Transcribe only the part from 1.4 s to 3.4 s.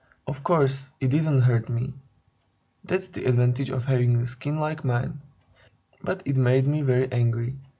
hurt me that's the